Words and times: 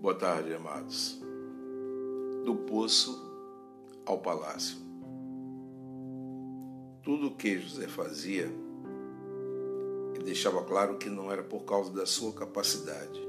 Boa 0.00 0.14
tarde, 0.14 0.54
amados. 0.54 1.20
Do 2.44 2.54
poço 2.54 3.20
ao 4.06 4.18
palácio. 4.18 4.78
Tudo 7.02 7.26
o 7.26 7.34
que 7.34 7.58
José 7.58 7.88
fazia, 7.88 8.48
ele 10.14 10.22
deixava 10.22 10.62
claro 10.62 10.98
que 10.98 11.10
não 11.10 11.32
era 11.32 11.42
por 11.42 11.64
causa 11.64 11.92
da 11.92 12.06
sua 12.06 12.32
capacidade, 12.32 13.20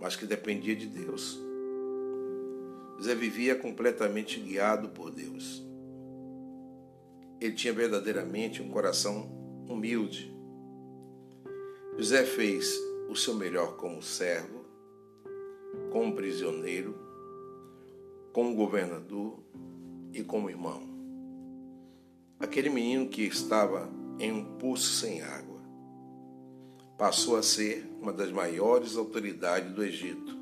mas 0.00 0.16
que 0.16 0.26
dependia 0.26 0.74
de 0.74 0.88
Deus. 0.88 1.40
José 2.98 3.14
vivia 3.14 3.54
completamente 3.54 4.40
guiado 4.40 4.88
por 4.88 5.12
Deus. 5.12 5.64
Ele 7.40 7.54
tinha 7.54 7.72
verdadeiramente 7.72 8.60
um 8.60 8.68
coração 8.68 9.30
humilde. 9.68 10.36
José 11.96 12.24
fez 12.24 12.89
o 13.10 13.16
seu 13.16 13.34
melhor 13.34 13.76
como 13.76 14.00
servo, 14.00 14.64
como 15.90 16.14
prisioneiro, 16.14 16.94
como 18.32 18.54
governador 18.54 19.36
e 20.12 20.22
como 20.22 20.48
irmão. 20.48 20.88
Aquele 22.38 22.70
menino 22.70 23.08
que 23.08 23.22
estava 23.22 23.90
em 24.20 24.30
um 24.30 24.56
poço 24.58 24.92
sem 24.92 25.22
água 25.22 25.58
passou 26.96 27.36
a 27.36 27.42
ser 27.42 27.84
uma 28.00 28.12
das 28.12 28.30
maiores 28.30 28.96
autoridades 28.96 29.72
do 29.74 29.82
Egito. 29.82 30.38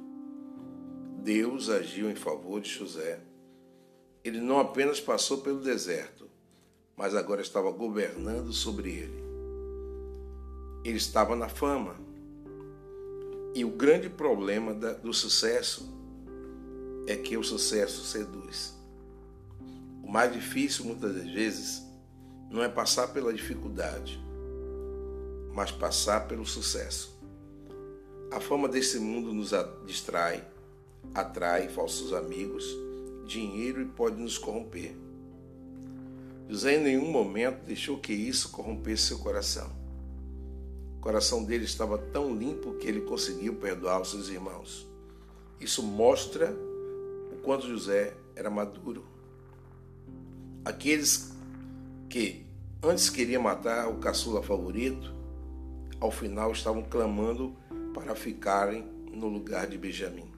Deus 1.23 1.71
agiu 1.71 2.11
em 2.11 2.15
favor 2.15 2.61
de 2.61 2.69
José. 2.69 3.19
Ele 4.23 4.43
não 4.43 4.59
apenas 4.59 5.01
passou 5.01 5.39
pelo 5.39 5.61
deserto, 5.61 6.29
mas 6.95 7.15
agora 7.15 7.41
estava 7.41 7.71
governando 7.71 8.53
sobre 8.53 8.91
ele. 8.91 9.23
Ele 10.85 10.99
estava 10.99 11.35
na 11.35 11.49
fama 11.49 12.08
e 13.55 13.65
o 13.65 13.71
grande 13.71 14.09
problema 14.09 14.75
do 14.75 15.13
sucesso 15.13 15.89
é 17.07 17.17
que 17.17 17.37
o 17.37 17.43
sucesso 17.43 18.05
seduz. 18.05 18.75
O 20.03 20.11
mais 20.11 20.33
difícil, 20.33 20.85
muitas 20.85 21.15
das 21.15 21.31
vezes, 21.31 21.83
não 22.51 22.63
é 22.63 22.69
passar 22.69 23.09
pela 23.09 23.33
dificuldade, 23.33 24.23
mas 25.55 25.71
passar 25.71 26.29
pelo 26.29 26.47
sucesso. 26.47 27.19
A 28.31 28.41
fama 28.41 28.69
desse 28.69 28.99
mundo 28.99 29.33
nos 29.33 29.53
distrai, 29.87 30.47
atrai 31.15 31.69
falsos 31.69 32.13
amigos, 32.13 32.65
dinheiro 33.27 33.81
e 33.81 33.87
pode 33.87 34.21
nos 34.21 34.37
corromper. 34.37 34.95
José 36.49 36.77
em 36.77 36.83
nenhum 36.83 37.11
momento 37.11 37.65
deixou 37.67 37.99
que 37.99 38.13
isso 38.13 38.51
corrompesse 38.51 39.09
seu 39.09 39.19
coração. 39.19 39.78
Coração 41.09 41.43
dele 41.43 41.65
estava 41.65 41.97
tão 41.97 42.37
limpo 42.37 42.75
que 42.75 42.87
ele 42.87 43.01
conseguiu 43.01 43.55
perdoar 43.55 44.03
os 44.03 44.11
seus 44.11 44.29
irmãos. 44.29 44.87
Isso 45.59 45.83
mostra 45.83 46.55
o 47.33 47.37
quanto 47.37 47.67
José 47.67 48.13
era 48.37 48.51
maduro. 48.51 49.03
Aqueles 50.63 51.33
que 52.11 52.45
antes 52.83 53.09
queriam 53.09 53.41
matar 53.41 53.89
o 53.89 53.97
caçula 53.97 54.43
favorito, 54.43 55.15
ao 55.99 56.11
final 56.11 56.53
estavam 56.53 56.83
clamando 56.83 57.57
para 57.95 58.15
ficarem 58.15 58.83
no 59.11 59.29
lugar 59.29 59.67
de 59.67 59.79
Benjamim. 59.79 60.31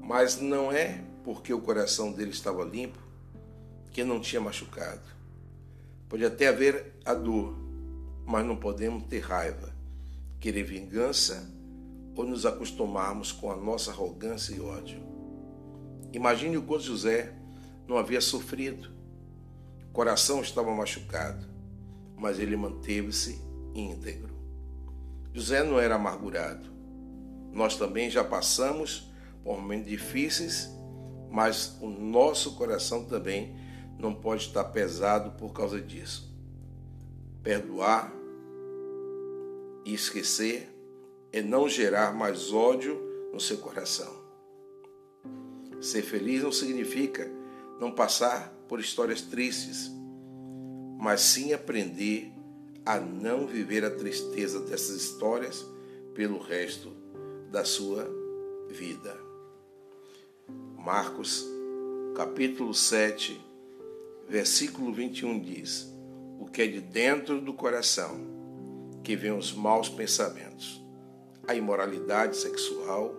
Mas 0.00 0.40
não 0.40 0.70
é 0.70 1.02
porque 1.24 1.52
o 1.52 1.60
coração 1.60 2.12
dele 2.12 2.30
estava 2.30 2.62
limpo 2.62 3.00
que 3.90 4.04
não 4.04 4.20
tinha 4.20 4.40
machucado. 4.40 5.02
Pode 6.08 6.24
até 6.24 6.46
haver 6.46 6.94
a 7.04 7.12
dor, 7.12 7.69
mas 8.24 8.46
não 8.46 8.56
podemos 8.56 9.04
ter 9.04 9.20
raiva, 9.20 9.74
querer 10.38 10.62
vingança 10.62 11.50
ou 12.14 12.24
nos 12.24 12.44
acostumarmos 12.44 13.32
com 13.32 13.50
a 13.50 13.56
nossa 13.56 13.90
arrogância 13.90 14.54
e 14.54 14.60
ódio. 14.60 15.00
Imagine 16.12 16.56
o 16.56 16.62
quanto 16.62 16.84
José 16.84 17.32
não 17.86 17.96
havia 17.96 18.20
sofrido. 18.20 18.90
O 19.88 19.92
coração 19.92 20.40
estava 20.40 20.74
machucado, 20.74 21.46
mas 22.16 22.38
ele 22.38 22.56
manteve-se 22.56 23.40
íntegro. 23.74 24.34
José 25.32 25.62
não 25.62 25.78
era 25.78 25.94
amargurado. 25.94 26.68
Nós 27.52 27.76
também 27.76 28.10
já 28.10 28.22
passamos 28.22 29.10
por 29.42 29.56
momentos 29.60 29.88
difíceis, 29.88 30.70
mas 31.30 31.76
o 31.80 31.88
nosso 31.88 32.56
coração 32.56 33.04
também 33.04 33.56
não 33.98 34.14
pode 34.14 34.44
estar 34.44 34.64
pesado 34.64 35.32
por 35.32 35.52
causa 35.52 35.80
disso. 35.80 36.29
Perdoar 37.42 38.14
e 39.84 39.94
esquecer 39.94 40.68
é 41.32 41.40
não 41.40 41.68
gerar 41.68 42.12
mais 42.14 42.52
ódio 42.52 43.00
no 43.32 43.40
seu 43.40 43.56
coração. 43.56 44.14
Ser 45.80 46.02
feliz 46.02 46.42
não 46.42 46.52
significa 46.52 47.30
não 47.80 47.92
passar 47.92 48.52
por 48.68 48.78
histórias 48.78 49.22
tristes, 49.22 49.90
mas 50.98 51.22
sim 51.22 51.54
aprender 51.54 52.30
a 52.84 53.00
não 53.00 53.46
viver 53.46 53.84
a 53.86 53.90
tristeza 53.90 54.60
dessas 54.60 54.96
histórias 54.96 55.64
pelo 56.14 56.38
resto 56.38 56.92
da 57.50 57.64
sua 57.64 58.06
vida. 58.68 59.16
Marcos, 60.76 61.46
capítulo 62.14 62.74
7, 62.74 63.40
versículo 64.28 64.92
21 64.92 65.40
diz: 65.40 65.90
O 66.50 66.52
que 66.52 66.62
é 66.62 66.66
de 66.66 66.80
dentro 66.80 67.40
do 67.40 67.54
coração 67.54 68.26
que 69.04 69.14
vêm 69.14 69.30
os 69.30 69.52
maus 69.52 69.88
pensamentos, 69.88 70.82
a 71.46 71.54
imoralidade 71.54 72.36
sexual, 72.36 73.14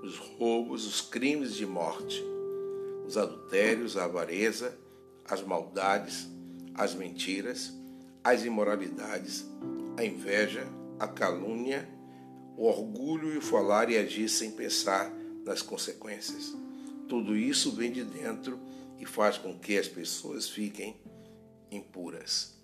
os 0.00 0.16
roubos, 0.16 0.86
os 0.86 1.00
crimes 1.00 1.56
de 1.56 1.66
morte, 1.66 2.24
os 3.04 3.18
adultérios, 3.18 3.96
a 3.96 4.04
avareza, 4.04 4.78
as 5.28 5.42
maldades, 5.42 6.28
as 6.72 6.94
mentiras, 6.94 7.74
as 8.22 8.44
imoralidades, 8.44 9.44
a 9.96 10.04
inveja, 10.04 10.64
a 11.00 11.08
calúnia, 11.08 11.88
o 12.56 12.64
orgulho 12.64 13.34
e 13.34 13.38
o 13.38 13.42
falar 13.42 13.90
e 13.90 13.98
agir 13.98 14.28
sem 14.28 14.52
pensar 14.52 15.12
nas 15.44 15.62
consequências. 15.62 16.54
Tudo 17.08 17.36
isso 17.36 17.72
vem 17.72 17.90
de 17.90 18.04
dentro 18.04 18.56
e 19.00 19.04
faz 19.04 19.36
com 19.36 19.58
que 19.58 19.76
as 19.76 19.88
pessoas 19.88 20.48
fiquem 20.48 20.96
impuras. 21.72 22.56